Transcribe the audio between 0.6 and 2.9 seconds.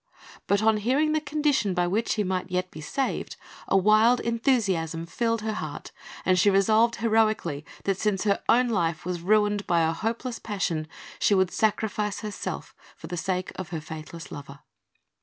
on hearing the condition by which he might yet be